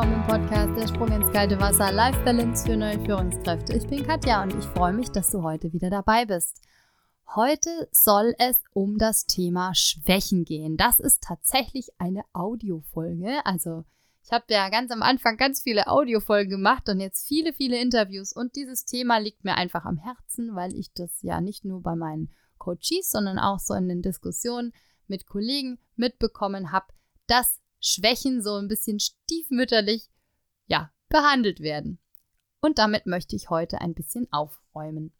[0.00, 3.76] willkommen im Podcast Der Sprung ins kalte Wasser Life Balance für neue Führungskräfte.
[3.76, 6.62] Ich bin Katja und ich freue mich, dass du heute wieder dabei bist.
[7.34, 10.78] Heute soll es um das Thema Schwächen gehen.
[10.78, 13.44] Das ist tatsächlich eine Audiofolge.
[13.44, 13.84] Also
[14.24, 18.32] ich habe ja ganz am Anfang ganz viele Audiofolgen gemacht und jetzt viele, viele Interviews.
[18.32, 21.94] Und dieses Thema liegt mir einfach am Herzen, weil ich das ja nicht nur bei
[21.94, 24.72] meinen Coaches, sondern auch so in den Diskussionen
[25.08, 26.86] mit Kollegen mitbekommen habe,
[27.26, 30.08] dass Schwächen so ein bisschen stiefmütterlich,
[30.66, 31.98] ja, behandelt werden.
[32.60, 35.12] Und damit möchte ich heute ein bisschen aufräumen.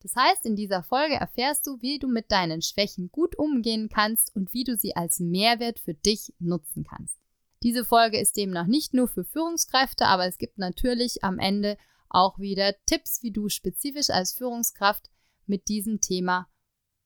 [0.00, 4.36] Das heißt, in dieser Folge erfährst du, wie du mit deinen Schwächen gut umgehen kannst
[4.36, 7.18] und wie du sie als Mehrwert für dich nutzen kannst.
[7.62, 11.78] Diese Folge ist demnach nicht nur für Führungskräfte, aber es gibt natürlich am Ende
[12.10, 15.10] auch wieder Tipps, wie du spezifisch als Führungskraft
[15.46, 16.48] mit diesem Thema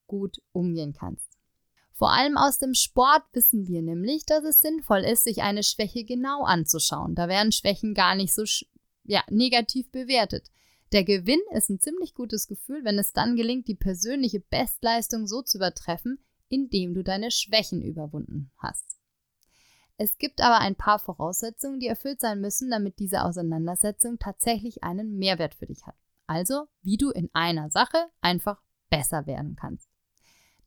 [0.09, 1.28] gut umgehen kannst.
[1.99, 6.05] Vor allem aus dem Sport wissen wir nämlich, dass es sinnvoll ist, sich eine Schwäche
[6.05, 7.17] genau anzuschauen.
[7.17, 8.45] Da werden Schwächen gar nicht so
[9.03, 10.49] ja, negativ bewertet.
[10.93, 15.43] Der Gewinn ist ein ziemlich gutes Gefühl, wenn es dann gelingt, die persönliche Bestleistung so
[15.43, 18.97] zu übertreffen, indem du deine Schwächen überwunden hast.
[19.97, 25.19] Es gibt aber ein paar Voraussetzungen, die erfüllt sein müssen, damit diese Auseinandersetzung tatsächlich einen
[25.19, 25.97] Mehrwert für dich hat.
[26.29, 29.91] Also, wie du in einer Sache einfach besser werden kannst.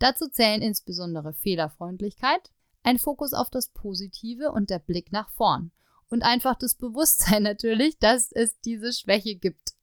[0.01, 2.49] Dazu zählen insbesondere Fehlerfreundlichkeit,
[2.81, 5.71] ein Fokus auf das Positive und der Blick nach vorn.
[6.09, 9.75] Und einfach das Bewusstsein natürlich, dass es diese Schwäche gibt.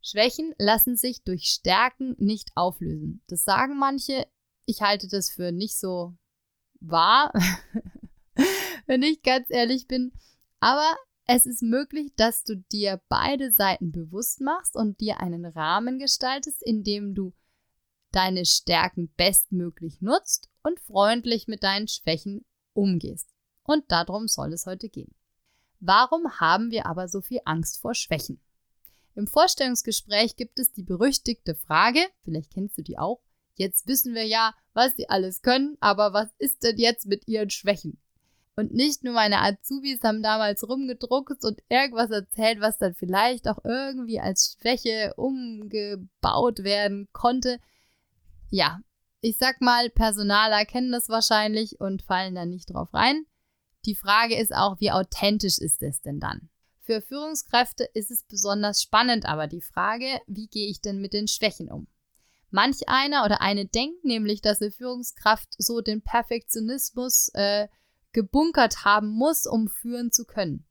[0.00, 3.20] Schwächen lassen sich durch Stärken nicht auflösen.
[3.26, 4.28] Das sagen manche.
[4.66, 6.14] Ich halte das für nicht so
[6.78, 7.32] wahr,
[8.86, 10.12] wenn ich ganz ehrlich bin.
[10.60, 10.94] Aber
[11.26, 16.62] es ist möglich, dass du dir beide Seiten bewusst machst und dir einen Rahmen gestaltest,
[16.62, 17.32] in dem du
[18.12, 23.28] deine Stärken bestmöglich nutzt und freundlich mit deinen Schwächen umgehst.
[23.62, 25.14] Und darum soll es heute gehen.
[25.80, 28.40] Warum haben wir aber so viel Angst vor Schwächen?
[29.14, 33.20] Im Vorstellungsgespräch gibt es die berüchtigte Frage, vielleicht kennst du die auch,
[33.54, 37.50] jetzt wissen wir ja, was sie alles können, aber was ist denn jetzt mit ihren
[37.50, 38.00] Schwächen?
[38.56, 43.58] Und nicht nur meine Azubis haben damals rumgedruckt und irgendwas erzählt, was dann vielleicht auch
[43.64, 47.60] irgendwie als Schwäche umgebaut werden konnte
[48.50, 48.80] ja,
[49.20, 53.26] ich sag mal, Personaler kennen das wahrscheinlich und fallen da nicht drauf rein.
[53.84, 56.50] Die Frage ist auch, wie authentisch ist es denn dann?
[56.82, 61.28] Für Führungskräfte ist es besonders spannend, aber die Frage, wie gehe ich denn mit den
[61.28, 61.86] Schwächen um?
[62.50, 67.68] Manch einer oder eine denkt nämlich, dass eine Führungskraft so den Perfektionismus äh,
[68.12, 70.64] gebunkert haben muss, um führen zu können.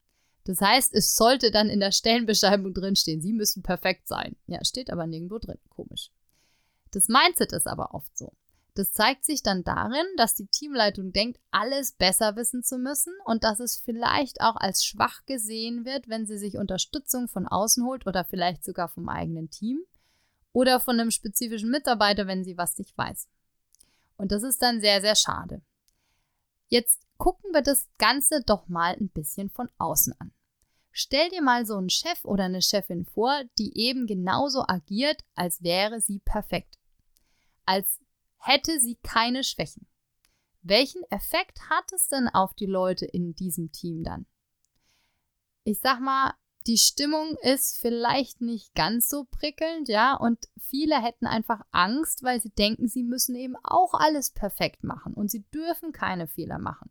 [0.43, 4.35] Das heißt, es sollte dann in der Stellenbeschreibung drinstehen, sie müssen perfekt sein.
[4.47, 5.59] Ja, steht aber nirgendwo drin.
[5.69, 6.09] Komisch.
[6.91, 8.31] Das Mindset ist aber oft so.
[8.77, 13.43] Das zeigt sich dann darin, dass die Teamleitung denkt, alles besser wissen zu müssen und
[13.43, 18.05] dass es vielleicht auch als schwach gesehen wird, wenn sie sich Unterstützung von außen holt
[18.05, 19.79] oder vielleicht sogar vom eigenen Team
[20.53, 23.27] oder von einem spezifischen Mitarbeiter, wenn sie was nicht weiß.
[24.15, 25.61] Und das ist dann sehr, sehr schade.
[26.67, 30.31] Jetzt gucken wir das Ganze doch mal ein bisschen von außen an.
[30.99, 35.61] Stell dir mal so einen Chef oder eine Chefin vor, die eben genauso agiert, als
[35.61, 36.79] wäre sie perfekt.
[37.67, 38.01] Als
[38.37, 39.85] hätte sie keine Schwächen.
[40.63, 44.25] Welchen Effekt hat es denn auf die Leute in diesem Team dann?
[45.65, 46.33] Ich sag mal,
[46.65, 52.41] die Stimmung ist vielleicht nicht ganz so prickelnd, ja, und viele hätten einfach Angst, weil
[52.41, 56.89] sie denken, sie müssen eben auch alles perfekt machen und sie dürfen keine Fehler machen.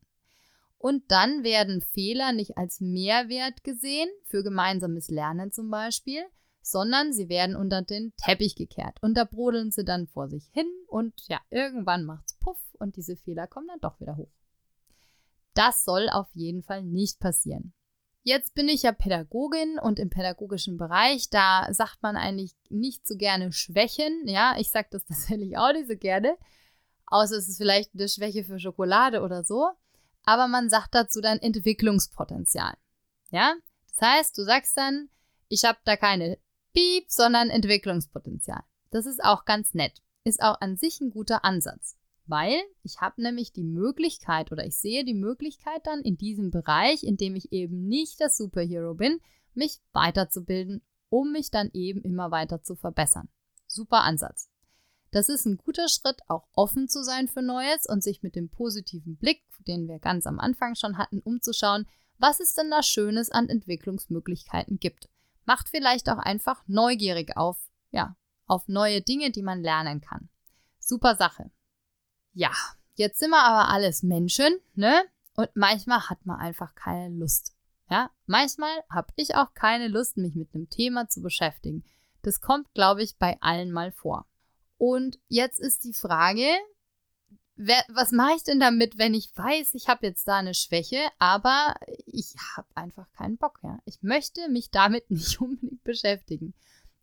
[0.86, 6.22] Und dann werden Fehler nicht als Mehrwert gesehen, für gemeinsames Lernen zum Beispiel,
[6.62, 8.96] sondern sie werden unter den Teppich gekehrt.
[9.02, 13.16] Und da brodeln sie dann vor sich hin und ja, irgendwann macht's Puff und diese
[13.16, 14.30] Fehler kommen dann doch wieder hoch.
[15.54, 17.72] Das soll auf jeden Fall nicht passieren.
[18.22, 23.16] Jetzt bin ich ja Pädagogin und im pädagogischen Bereich, da sagt man eigentlich nicht so
[23.16, 24.22] gerne Schwächen.
[24.28, 26.36] Ja, ich sage das tatsächlich auch nicht so gerne.
[27.06, 29.72] Außer es ist vielleicht eine Schwäche für Schokolade oder so
[30.26, 32.74] aber man sagt dazu dann Entwicklungspotenzial.
[33.30, 33.54] Ja?
[33.88, 35.08] Das heißt, du sagst dann,
[35.48, 36.38] ich habe da keine
[36.74, 38.62] Piep, sondern Entwicklungspotenzial.
[38.90, 40.02] Das ist auch ganz nett.
[40.24, 41.96] Ist auch an sich ein guter Ansatz.
[42.26, 47.04] Weil ich habe nämlich die Möglichkeit oder ich sehe die Möglichkeit dann in diesem Bereich,
[47.04, 49.20] in dem ich eben nicht das Superhero bin,
[49.54, 53.28] mich weiterzubilden, um mich dann eben immer weiter zu verbessern.
[53.68, 54.50] Super Ansatz.
[55.16, 58.50] Das ist ein guter Schritt, auch offen zu sein für Neues und sich mit dem
[58.50, 63.30] positiven Blick, den wir ganz am Anfang schon hatten, umzuschauen, was es denn da Schönes
[63.30, 65.08] an Entwicklungsmöglichkeiten gibt.
[65.46, 67.56] Macht vielleicht auch einfach neugierig auf,
[67.92, 68.14] ja,
[68.46, 70.28] auf neue Dinge, die man lernen kann.
[70.80, 71.50] Super Sache.
[72.34, 72.52] Ja,
[72.96, 75.02] jetzt sind wir aber alles Menschen, ne?
[75.34, 77.56] Und manchmal hat man einfach keine Lust.
[77.88, 81.84] Ja, manchmal habe ich auch keine Lust, mich mit einem Thema zu beschäftigen.
[82.20, 84.26] Das kommt, glaube ich, bei allen mal vor.
[84.78, 86.46] Und jetzt ist die Frage,
[87.56, 91.00] wer, was mache ich denn damit, wenn ich weiß, ich habe jetzt da eine Schwäche,
[91.18, 91.74] aber
[92.04, 93.78] ich habe einfach keinen Bock, ja.
[93.84, 96.54] Ich möchte mich damit nicht unbedingt beschäftigen.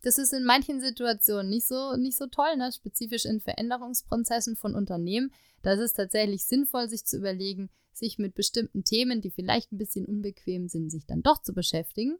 [0.03, 2.71] Das ist in manchen Situationen nicht so, nicht so toll, ne?
[2.71, 5.33] spezifisch in Veränderungsprozessen von Unternehmen.
[5.61, 9.77] Da ist es tatsächlich sinnvoll, sich zu überlegen, sich mit bestimmten Themen, die vielleicht ein
[9.77, 12.19] bisschen unbequem sind, sich dann doch zu beschäftigen.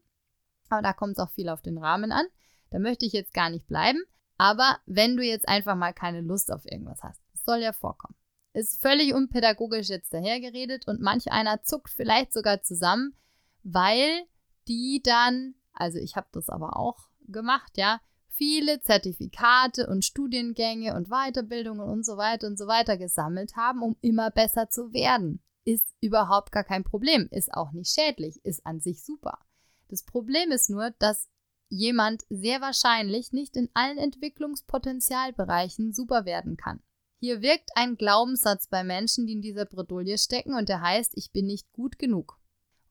[0.70, 2.26] Aber da kommt es auch viel auf den Rahmen an.
[2.70, 4.02] Da möchte ich jetzt gar nicht bleiben.
[4.44, 8.18] Aber wenn du jetzt einfach mal keine Lust auf irgendwas hast, das soll ja vorkommen.
[8.52, 13.16] Ist völlig unpädagogisch jetzt dahergeredet und manch einer zuckt vielleicht sogar zusammen,
[13.64, 14.26] weil
[14.68, 21.08] die dann, also ich habe das aber auch gemacht, ja, viele Zertifikate und Studiengänge und
[21.08, 25.42] Weiterbildungen und so weiter und so weiter gesammelt haben, um immer besser zu werden.
[25.64, 29.40] Ist überhaupt gar kein Problem, ist auch nicht schädlich, ist an sich super.
[29.88, 31.30] Das Problem ist nur, dass
[31.74, 36.82] jemand sehr wahrscheinlich nicht in allen Entwicklungspotenzialbereichen super werden kann.
[37.20, 41.32] Hier wirkt ein Glaubenssatz bei Menschen, die in dieser Bredouille stecken und der heißt, ich
[41.32, 42.40] bin nicht gut genug.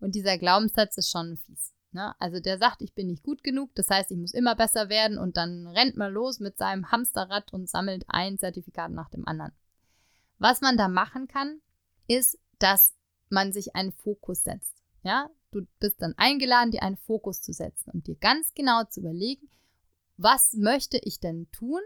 [0.01, 1.73] Und dieser Glaubenssatz ist schon fies.
[1.93, 2.15] Ne?
[2.19, 5.19] Also der sagt, ich bin nicht gut genug, das heißt, ich muss immer besser werden
[5.19, 9.53] und dann rennt man los mit seinem Hamsterrad und sammelt ein Zertifikat nach dem anderen.
[10.39, 11.61] Was man da machen kann,
[12.09, 12.95] ist, dass
[13.29, 14.82] man sich einen Fokus setzt.
[15.03, 19.01] Ja, du bist dann eingeladen, dir einen Fokus zu setzen und dir ganz genau zu
[19.01, 19.49] überlegen,
[20.17, 21.81] was möchte ich denn tun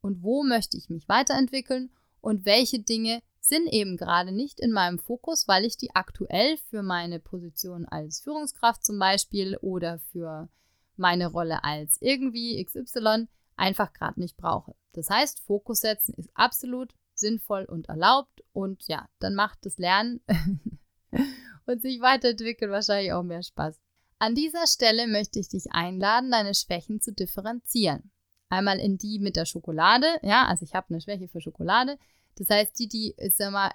[0.00, 4.98] und wo möchte ich mich weiterentwickeln und welche Dinge sind eben gerade nicht in meinem
[4.98, 10.48] Fokus, weil ich die aktuell für meine Position als Führungskraft zum Beispiel oder für
[10.96, 14.74] meine Rolle als irgendwie XY einfach gerade nicht brauche.
[14.92, 20.20] Das heißt, Fokus setzen ist absolut sinnvoll und erlaubt und ja, dann macht das Lernen
[21.68, 23.78] und sich weiterentwickeln wahrscheinlich auch mehr Spaß.
[24.18, 28.10] An dieser Stelle möchte ich dich einladen, deine Schwächen zu differenzieren.
[28.48, 31.98] Einmal in die mit der Schokolade, ja, also ich habe eine Schwäche für Schokolade,
[32.36, 33.70] das heißt, die, die, ich sag mal,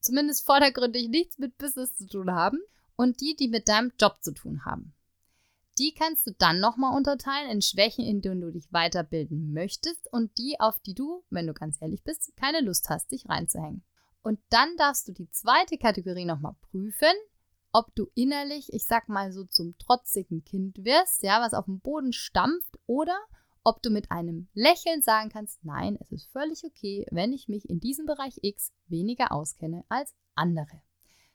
[0.00, 2.58] zumindest vordergründig nichts mit Business zu tun haben
[2.96, 4.94] und die, die mit deinem Job zu tun haben.
[5.78, 10.36] Die kannst du dann nochmal unterteilen in Schwächen, in denen du dich weiterbilden möchtest und
[10.38, 13.82] die, auf die du, wenn du ganz ehrlich bist, keine Lust hast, dich reinzuhängen.
[14.24, 17.12] Und dann darfst du die zweite Kategorie nochmal prüfen,
[17.72, 21.80] ob du innerlich, ich sag mal so zum trotzigen Kind wirst, ja, was auf dem
[21.80, 23.18] Boden stampft oder
[23.64, 27.68] ob du mit einem Lächeln sagen kannst, nein, es ist völlig okay, wenn ich mich
[27.68, 30.80] in diesem Bereich X weniger auskenne als andere.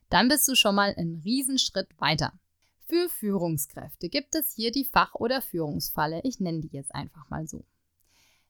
[0.09, 2.33] Dann bist du schon mal einen Riesenschritt weiter.
[2.87, 6.21] Für Führungskräfte gibt es hier die Fach- oder Führungsfalle.
[6.23, 7.65] Ich nenne die jetzt einfach mal so.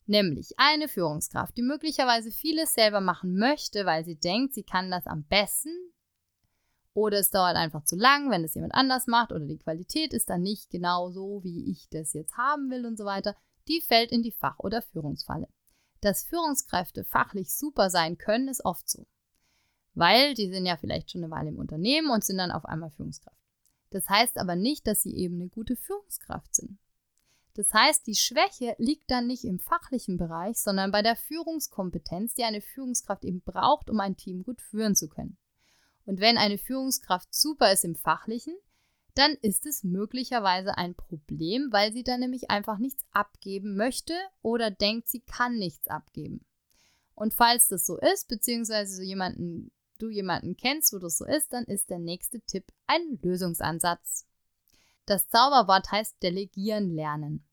[0.10, 5.06] Nämlich eine Führungskraft, die möglicherweise vieles selber machen möchte, weil sie denkt, sie kann das
[5.06, 5.70] am besten.
[6.94, 9.32] Oder es dauert einfach zu lang, wenn es jemand anders macht.
[9.32, 12.98] Oder die Qualität ist dann nicht genau so, wie ich das jetzt haben will und
[12.98, 13.36] so weiter
[13.70, 15.48] die fällt in die Fach- oder Führungsfalle.
[16.02, 19.06] Dass Führungskräfte fachlich super sein können, ist oft so.
[19.94, 22.90] Weil die sind ja vielleicht schon eine Weile im Unternehmen und sind dann auf einmal
[22.90, 23.38] Führungskraft.
[23.92, 26.80] Das heißt aber nicht, dass sie eben eine gute Führungskraft sind.
[27.56, 32.44] Das heißt, die Schwäche liegt dann nicht im fachlichen Bereich, sondern bei der Führungskompetenz, die
[32.44, 35.38] eine Führungskraft eben braucht, um ein Team gut führen zu können.
[36.06, 38.56] Und wenn eine Führungskraft super ist im fachlichen,
[39.16, 44.72] dann ist es möglicherweise ein Problem, weil sie dann nämlich einfach nichts abgeben möchte oder
[44.72, 46.46] denkt, sie kann nichts abgeben.
[47.16, 51.66] Und falls das so ist, beziehungsweise jemanden, du jemanden kennst, wo das so ist, dann
[51.66, 54.26] ist der nächste Tipp ein Lösungsansatz.
[55.10, 57.44] Das Zauberwort heißt Delegieren lernen.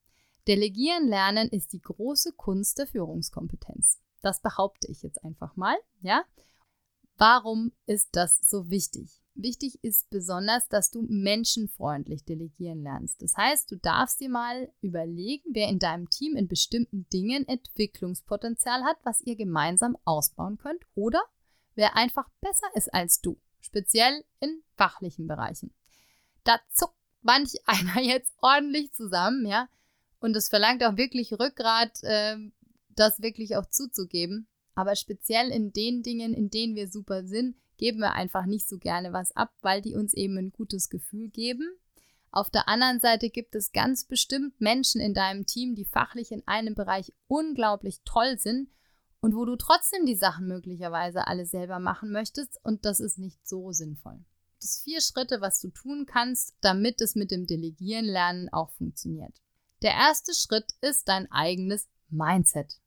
[0.47, 3.99] Delegieren lernen ist die große Kunst der Führungskompetenz.
[4.21, 6.23] Das behaupte ich jetzt einfach mal, ja?
[7.17, 9.23] Warum ist das so wichtig?
[9.35, 13.23] Wichtig ist besonders, dass du menschenfreundlich delegieren lernst.
[13.23, 18.85] Das heißt, du darfst dir mal überlegen, wer in deinem Team in bestimmten Dingen Entwicklungspotenzial
[18.85, 21.23] hat, was ihr gemeinsam ausbauen könnt oder
[21.75, 25.73] wer einfach besser ist als du, speziell in fachlichen Bereichen.
[26.45, 26.93] Da zuckt
[27.27, 29.69] manch einer jetzt ordentlich zusammen, ja,
[30.21, 32.37] und es verlangt auch wirklich Rückgrat, äh,
[32.89, 34.49] das wirklich auch zuzugeben.
[34.75, 38.79] Aber speziell in den Dingen, in denen wir super sind, geben wir einfach nicht so
[38.79, 41.69] gerne was ab, weil die uns eben ein gutes Gefühl geben.
[42.31, 46.47] Auf der anderen Seite gibt es ganz bestimmt Menschen in deinem Team, die fachlich in
[46.47, 48.71] einem Bereich unglaublich toll sind
[49.21, 53.47] und wo du trotzdem die Sachen möglicherweise alle selber machen möchtest und das ist nicht
[53.47, 54.25] so sinnvoll.
[54.67, 59.41] Das vier Schritte, was du tun kannst, damit es mit dem Delegieren lernen auch funktioniert.
[59.83, 62.81] Der erste Schritt ist dein eigenes Mindset.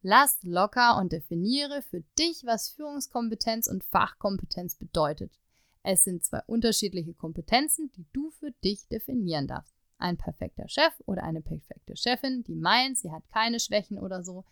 [0.00, 5.38] Lass locker und definiere für dich, was Führungskompetenz und Fachkompetenz bedeutet.
[5.82, 9.74] Es sind zwei unterschiedliche Kompetenzen, die du für dich definieren darfst.
[9.98, 14.46] Ein perfekter Chef oder eine perfekte Chefin, die meint, sie hat keine Schwächen oder so.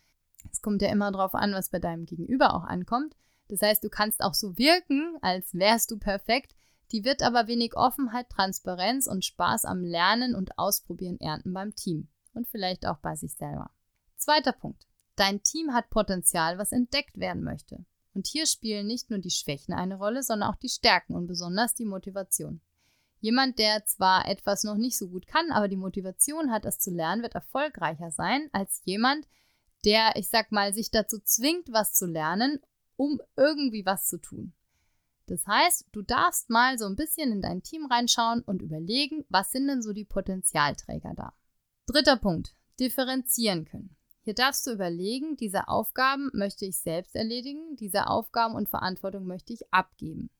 [0.52, 3.16] Es kommt ja immer darauf an, was bei deinem Gegenüber auch ankommt.
[3.48, 6.54] Das heißt, du kannst auch so wirken, als wärst du perfekt.
[6.92, 12.08] Die wird aber wenig Offenheit, Transparenz und Spaß am Lernen und Ausprobieren ernten beim Team
[12.32, 13.70] und vielleicht auch bei sich selber.
[14.16, 14.86] Zweiter Punkt.
[15.16, 17.84] Dein Team hat Potenzial, was entdeckt werden möchte.
[18.14, 21.74] Und hier spielen nicht nur die Schwächen eine Rolle, sondern auch die Stärken und besonders
[21.74, 22.60] die Motivation.
[23.20, 26.90] Jemand, der zwar etwas noch nicht so gut kann, aber die Motivation hat, es zu
[26.90, 29.26] lernen, wird erfolgreicher sein als jemand,
[29.84, 32.60] der, ich sag mal, sich dazu zwingt, was zu lernen,
[32.96, 34.52] um irgendwie was zu tun.
[35.30, 39.50] Das heißt, du darfst mal so ein bisschen in dein Team reinschauen und überlegen, was
[39.50, 41.34] sind denn so die Potenzialträger da.
[41.86, 43.96] Dritter Punkt, differenzieren können.
[44.22, 49.52] Hier darfst du überlegen, diese Aufgaben möchte ich selbst erledigen, diese Aufgaben und Verantwortung möchte
[49.52, 50.30] ich abgeben.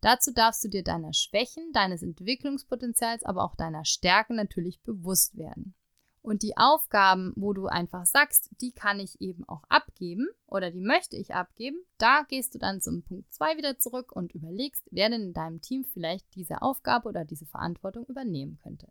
[0.00, 5.74] Dazu darfst du dir deiner Schwächen, deines Entwicklungspotenzials, aber auch deiner Stärken natürlich bewusst werden.
[6.22, 10.80] Und die Aufgaben, wo du einfach sagst, die kann ich eben auch abgeben oder die
[10.80, 15.08] möchte ich abgeben, da gehst du dann zum Punkt 2 wieder zurück und überlegst, wer
[15.08, 18.88] denn in deinem Team vielleicht diese Aufgabe oder diese Verantwortung übernehmen könnte.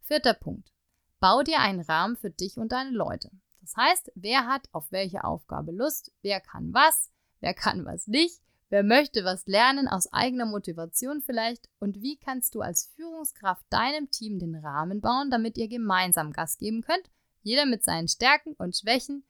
[0.00, 0.72] Vierter Punkt.
[1.20, 3.30] Bau dir einen Rahmen für dich und deine Leute.
[3.60, 8.40] Das heißt, wer hat auf welche Aufgabe Lust, wer kann was, wer kann was nicht
[8.70, 11.68] Wer möchte was lernen aus eigener Motivation vielleicht?
[11.80, 16.56] Und wie kannst du als Führungskraft deinem Team den Rahmen bauen, damit ihr gemeinsam Gas
[16.56, 17.10] geben könnt?
[17.42, 19.24] Jeder mit seinen Stärken und Schwächen,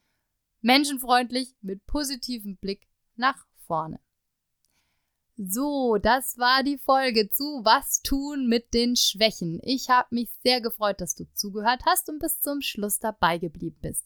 [0.60, 3.98] menschenfreundlich, mit positivem Blick nach vorne.
[5.38, 9.58] So, das war die Folge zu Was tun mit den Schwächen.
[9.62, 13.78] Ich habe mich sehr gefreut, dass du zugehört hast und bis zum Schluss dabei geblieben
[13.80, 14.04] bist.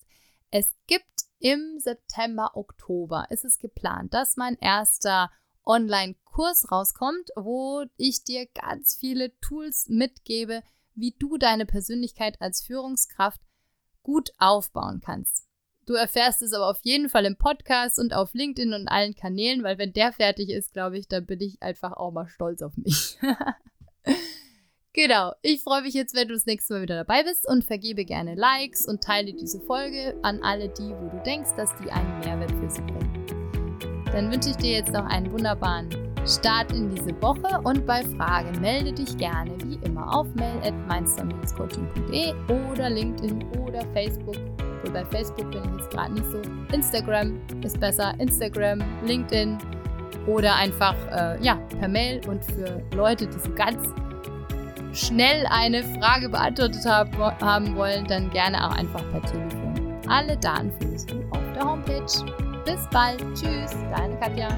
[0.52, 5.30] Es gibt im September, Oktober ist es geplant, dass mein erster
[5.64, 10.62] Online-Kurs rauskommt, wo ich dir ganz viele Tools mitgebe,
[10.94, 13.40] wie du deine Persönlichkeit als Führungskraft
[14.02, 15.48] gut aufbauen kannst.
[15.86, 19.62] Du erfährst es aber auf jeden Fall im Podcast und auf LinkedIn und allen Kanälen,
[19.62, 22.76] weil wenn der fertig ist, glaube ich, dann bin ich einfach auch mal stolz auf
[22.76, 23.18] mich.
[24.96, 28.04] Genau, ich freue mich jetzt, wenn du das nächste Mal wieder dabei bist und vergebe
[28.04, 32.20] gerne Likes und teile diese Folge an alle die, wo du denkst, dass die einen
[32.20, 34.04] Mehrwert für sie bringen.
[34.12, 35.88] Dann wünsche ich dir jetzt noch einen wunderbaren
[36.24, 40.74] Start in diese Woche und bei Fragen melde dich gerne wie immer auf mail at
[41.56, 42.36] coachingde
[42.72, 44.36] oder LinkedIn oder Facebook.
[44.84, 46.40] Und bei Facebook bin ich jetzt gerade nicht so.
[46.72, 48.14] Instagram ist besser.
[48.20, 49.58] Instagram, LinkedIn
[50.28, 53.88] oder einfach äh, ja, per Mail und für Leute, die so ganz
[54.94, 59.94] schnell eine Frage beantwortet haben wollen, dann gerne auch einfach per Telefon.
[60.08, 62.04] Alle Daten findest du auf der Homepage.
[62.64, 63.20] Bis bald.
[63.34, 64.48] Tschüss, deine Katja.